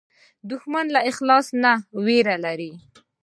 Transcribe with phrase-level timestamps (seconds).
[0.49, 1.73] دښمن له اخلاص نه
[2.05, 2.71] وېره لري